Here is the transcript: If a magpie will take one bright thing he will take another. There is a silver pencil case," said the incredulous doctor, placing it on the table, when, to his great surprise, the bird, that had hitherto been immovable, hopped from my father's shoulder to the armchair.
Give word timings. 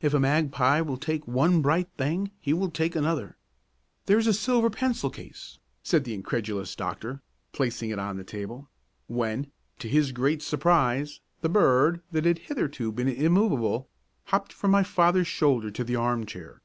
If 0.00 0.12
a 0.14 0.18
magpie 0.18 0.80
will 0.80 0.96
take 0.96 1.28
one 1.28 1.62
bright 1.62 1.88
thing 1.96 2.32
he 2.40 2.52
will 2.52 2.72
take 2.72 2.96
another. 2.96 3.36
There 4.06 4.18
is 4.18 4.26
a 4.26 4.32
silver 4.34 4.68
pencil 4.68 5.10
case," 5.10 5.60
said 5.80 6.02
the 6.02 6.12
incredulous 6.12 6.74
doctor, 6.74 7.22
placing 7.52 7.90
it 7.90 7.98
on 8.00 8.16
the 8.16 8.24
table, 8.24 8.68
when, 9.06 9.52
to 9.78 9.88
his 9.88 10.10
great 10.10 10.42
surprise, 10.42 11.20
the 11.40 11.48
bird, 11.48 12.00
that 12.10 12.24
had 12.24 12.40
hitherto 12.50 12.90
been 12.90 13.06
immovable, 13.06 13.88
hopped 14.24 14.52
from 14.52 14.72
my 14.72 14.82
father's 14.82 15.28
shoulder 15.28 15.70
to 15.70 15.84
the 15.84 15.94
armchair. 15.94 16.62